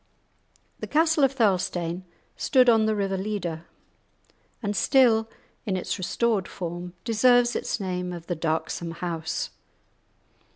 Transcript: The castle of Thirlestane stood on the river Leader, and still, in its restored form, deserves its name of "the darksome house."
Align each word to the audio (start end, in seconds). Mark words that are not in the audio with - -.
The 0.79 0.87
castle 0.87 1.23
of 1.23 1.33
Thirlestane 1.35 2.05
stood 2.35 2.69
on 2.69 2.87
the 2.87 2.95
river 2.95 3.17
Leader, 3.17 3.65
and 4.63 4.75
still, 4.75 5.29
in 5.67 5.77
its 5.77 5.99
restored 5.99 6.47
form, 6.47 6.93
deserves 7.03 7.55
its 7.55 7.79
name 7.79 8.11
of 8.11 8.25
"the 8.25 8.35
darksome 8.35 8.93
house." 8.95 9.51